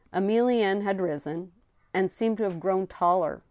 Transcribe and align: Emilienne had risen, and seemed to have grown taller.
Emilienne 0.11 0.81
had 0.81 0.99
risen, 0.99 1.51
and 1.93 2.11
seemed 2.11 2.35
to 2.37 2.43
have 2.43 2.59
grown 2.59 2.87
taller. 2.87 3.39